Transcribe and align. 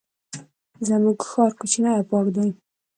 زمونږ 0.87 1.17
ښار 1.29 1.51
کوچنی 1.59 1.91
او 1.97 2.03
پاک 2.09 2.27
دی. 2.35 2.49